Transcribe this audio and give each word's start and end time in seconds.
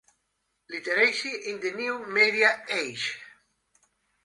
"Literacy 0.67 1.29
in 1.51 1.59
the 1.59 1.73
new 1.73 2.03
media 2.07 2.65
age". 2.71 3.19